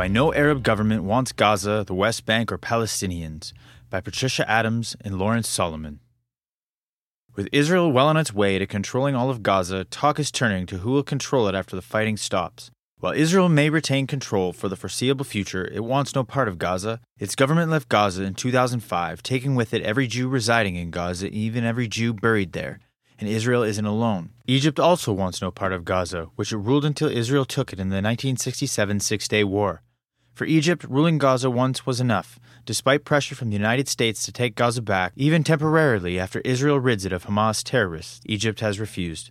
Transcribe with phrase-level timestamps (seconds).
[0.00, 3.52] Why No Arab Government Wants Gaza, the West Bank, or Palestinians
[3.90, 6.00] by Patricia Adams and Lawrence Solomon.
[7.36, 10.78] With Israel well on its way to controlling all of Gaza, talk is turning to
[10.78, 12.70] who will control it after the fighting stops.
[13.00, 17.02] While Israel may retain control for the foreseeable future, it wants no part of Gaza.
[17.18, 21.62] Its government left Gaza in 2005, taking with it every Jew residing in Gaza, even
[21.62, 22.80] every Jew buried there.
[23.18, 24.30] And Israel isn't alone.
[24.46, 27.90] Egypt also wants no part of Gaza, which it ruled until Israel took it in
[27.90, 29.82] the 1967 Six Day War.
[30.32, 34.54] For Egypt, ruling Gaza once was enough, despite pressure from the United States to take
[34.54, 38.20] Gaza back, even temporarily after Israel rids it of Hamas terrorists.
[38.24, 39.30] Egypt has refused.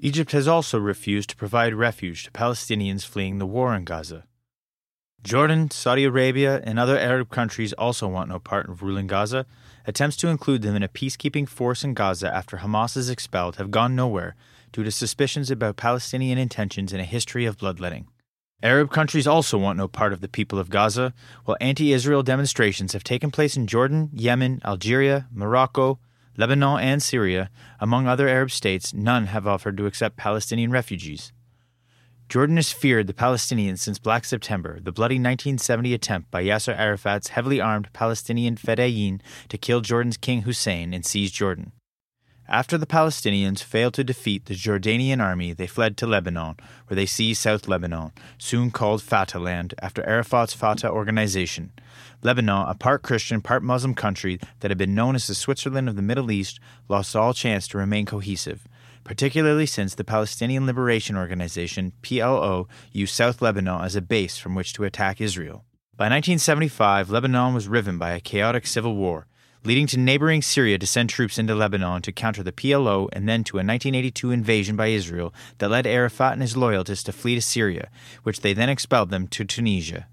[0.00, 4.24] Egypt has also refused to provide refuge to Palestinians fleeing the war in Gaza.
[5.22, 9.46] Jordan, Saudi Arabia, and other Arab countries also want no part of ruling Gaza.
[9.84, 13.72] Attempts to include them in a peacekeeping force in Gaza after Hamas is expelled have
[13.72, 14.36] gone nowhere
[14.70, 18.06] due to suspicions about Palestinian intentions and a history of bloodletting.
[18.60, 21.14] Arab countries also want no part of the people of Gaza,
[21.44, 26.00] while anti Israel demonstrations have taken place in Jordan, Yemen, Algeria, Morocco,
[26.36, 27.50] Lebanon, and Syria.
[27.78, 31.32] Among other Arab states, none have offered to accept Palestinian refugees.
[32.28, 37.28] Jordan has feared the Palestinians since Black September, the bloody 1970 attempt by Yasser Arafat's
[37.28, 41.70] heavily armed Palestinian Fedayeen to kill Jordan's King Hussein and seize Jordan.
[42.50, 47.04] After the Palestinians failed to defeat the Jordanian army, they fled to Lebanon, where they
[47.04, 51.72] seized South Lebanon, soon called Fatah land after Arafat's Fatah organization.
[52.22, 55.96] Lebanon, a part Christian, part Muslim country that had been known as the Switzerland of
[55.96, 58.66] the Middle East, lost all chance to remain cohesive,
[59.04, 64.72] particularly since the Palestinian Liberation Organization, PLO, used South Lebanon as a base from which
[64.72, 65.66] to attack Israel.
[65.98, 69.26] By 1975, Lebanon was riven by a chaotic civil war
[69.64, 73.44] leading to neighboring Syria to send troops into Lebanon to counter the PLO and then
[73.44, 77.42] to a 1982 invasion by Israel that led Arafat and his loyalists to flee to
[77.42, 77.90] Syria,
[78.22, 80.06] which they then expelled them to Tunisia.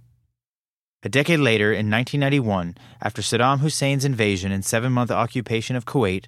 [1.03, 6.25] A decade later, in 1991, after Saddam Hussein's invasion and seven month occupation of Kuwait,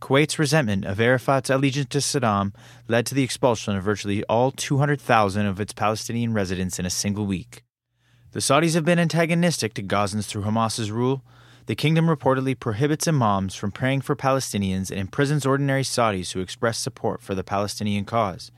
[0.00, 2.54] Kuwait's resentment of Arafat's allegiance to Saddam
[2.88, 7.26] led to the expulsion of virtually all 200,000 of its Palestinian residents in a single
[7.26, 7.64] week.
[8.32, 11.24] The Saudis have been antagonistic to Gazans through Hamas's rule,
[11.70, 16.76] the kingdom reportedly prohibits imams from praying for Palestinians and imprisons ordinary Saudis who express
[16.76, 18.50] support for the Palestinian cause.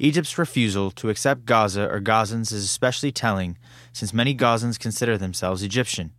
[0.00, 3.56] Egypt's refusal to accept Gaza or Gazans is especially telling,
[3.92, 6.10] since many Gazans consider themselves Egyptian.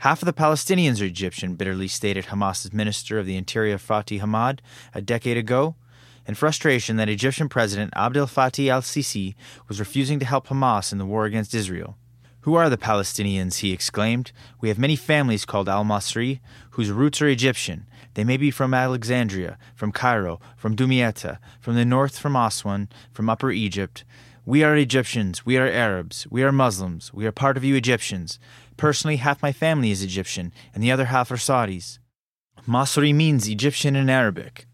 [0.00, 4.58] Half of the Palestinians are Egyptian, bitterly stated Hamas's Minister of the Interior Fathi Hamad
[4.94, 5.76] a decade ago,
[6.26, 9.34] in frustration that Egyptian President Abdel Fattah al Sisi
[9.66, 11.96] was refusing to help Hamas in the war against Israel.
[12.42, 13.56] Who are the Palestinians?
[13.56, 14.32] he exclaimed.
[14.60, 16.40] We have many families called Al Masri,
[16.70, 17.86] whose roots are Egyptian.
[18.14, 23.28] They may be from Alexandria, from Cairo, from Damietta, from the north from Aswan, from
[23.28, 24.04] Upper Egypt.
[24.44, 28.38] We are Egyptians, we are Arabs, we are Muslims, we are part of you Egyptians.
[28.76, 31.98] Personally, half my family is Egyptian, and the other half are Saudis.
[32.66, 34.66] Masri means Egyptian in Arabic.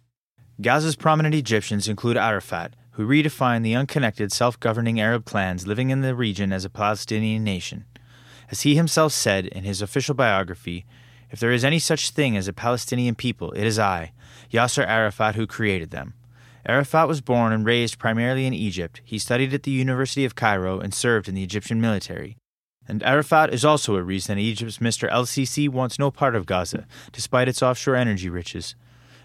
[0.60, 6.00] Gaza's prominent Egyptians include Arafat, who redefined the unconnected, self governing Arab clans living in
[6.00, 7.84] the region as a Palestinian nation.
[8.50, 10.84] As he himself said in his official biography,
[11.30, 14.12] if there is any such thing as a Palestinian people, it is I,
[14.52, 16.14] Yasser Arafat, who created them.
[16.66, 19.00] Arafat was born and raised primarily in Egypt.
[19.04, 22.36] He studied at the University of Cairo and served in the Egyptian military.
[22.86, 25.10] And Arafat is also a reason Egypt's Mr.
[25.10, 28.74] Sisi wants no part of Gaza, despite its offshore energy riches.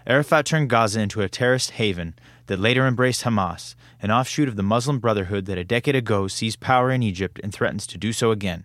[0.06, 2.14] Arafat turned Gaza into a terrorist haven
[2.46, 6.60] that later embraced Hamas, an offshoot of the Muslim Brotherhood that a decade ago seized
[6.60, 8.64] power in Egypt and threatens to do so again.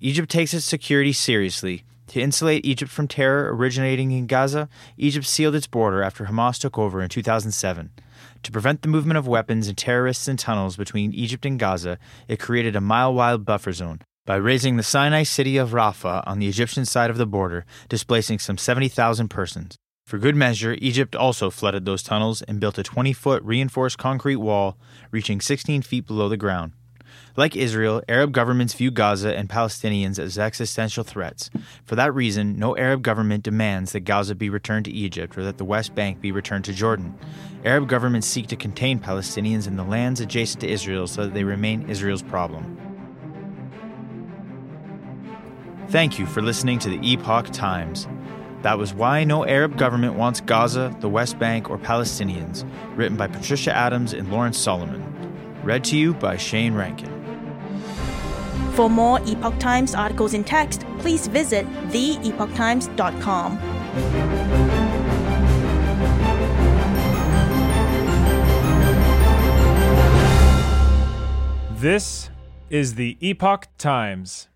[0.00, 1.84] Egypt takes its security seriously.
[2.08, 6.78] To insulate Egypt from terror originating in Gaza, Egypt sealed its border after Hamas took
[6.78, 7.90] over in 2007.
[8.42, 12.40] To prevent the movement of weapons and terrorists in tunnels between Egypt and Gaza, it
[12.40, 16.48] created a mile wide buffer zone by razing the Sinai city of Rafah on the
[16.48, 19.78] Egyptian side of the border, displacing some 70,000 persons.
[20.08, 24.36] For good measure, Egypt also flooded those tunnels and built a 20 foot reinforced concrete
[24.36, 24.78] wall
[25.10, 26.72] reaching 16 feet below the ground.
[27.36, 31.50] Like Israel, Arab governments view Gaza and Palestinians as existential threats.
[31.84, 35.58] For that reason, no Arab government demands that Gaza be returned to Egypt or that
[35.58, 37.14] the West Bank be returned to Jordan.
[37.62, 41.44] Arab governments seek to contain Palestinians in the lands adjacent to Israel so that they
[41.44, 42.78] remain Israel's problem.
[45.90, 48.08] Thank you for listening to the Epoch Times.
[48.62, 53.28] That was Why No Arab Government Wants Gaza, the West Bank, or Palestinians, written by
[53.28, 55.04] Patricia Adams and Lawrence Solomon.
[55.62, 57.14] Read to you by Shane Rankin.
[58.72, 63.58] For more Epoch Times articles in text, please visit theepochtimes.com.
[71.78, 72.30] This
[72.70, 74.48] is the Epoch Times.